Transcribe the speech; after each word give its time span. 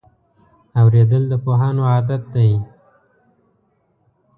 اورېدل 0.79 1.23
د 1.31 1.33
پوهانو 1.43 1.81
عادت 1.91 2.23
دی. 2.33 2.51